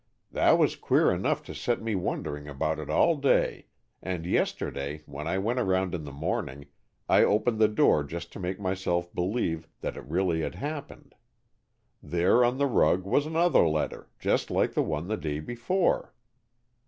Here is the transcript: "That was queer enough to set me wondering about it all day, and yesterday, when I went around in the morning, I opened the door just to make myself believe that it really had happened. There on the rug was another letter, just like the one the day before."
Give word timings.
"That 0.31 0.57
was 0.57 0.75
queer 0.75 1.11
enough 1.11 1.43
to 1.43 1.53
set 1.53 1.79
me 1.79 1.93
wondering 1.93 2.47
about 2.47 2.79
it 2.79 2.89
all 2.89 3.15
day, 3.17 3.67
and 4.01 4.25
yesterday, 4.25 5.03
when 5.05 5.27
I 5.27 5.37
went 5.37 5.59
around 5.59 5.93
in 5.93 6.05
the 6.05 6.11
morning, 6.11 6.65
I 7.07 7.21
opened 7.23 7.59
the 7.59 7.67
door 7.67 8.03
just 8.03 8.31
to 8.33 8.39
make 8.39 8.59
myself 8.59 9.13
believe 9.13 9.67
that 9.81 9.95
it 9.95 10.03
really 10.05 10.41
had 10.41 10.55
happened. 10.55 11.13
There 12.01 12.43
on 12.43 12.57
the 12.57 12.65
rug 12.65 13.03
was 13.03 13.27
another 13.27 13.67
letter, 13.67 14.09
just 14.17 14.49
like 14.49 14.73
the 14.73 14.81
one 14.81 15.07
the 15.07 15.17
day 15.17 15.39
before." 15.39 16.15